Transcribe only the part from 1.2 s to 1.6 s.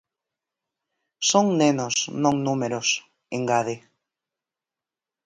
"Son